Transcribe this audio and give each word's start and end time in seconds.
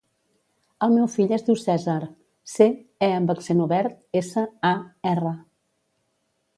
El 0.85 0.91
meu 0.95 1.03
fill 1.15 1.33
es 1.37 1.45
diu 1.49 1.59
Cèsar: 1.65 1.99
ce, 2.55 2.69
e 3.09 3.13
amb 3.19 3.37
accent 3.37 3.65
obert, 3.69 4.03
essa, 4.25 4.49
a, 4.75 4.77
erra. 5.17 5.37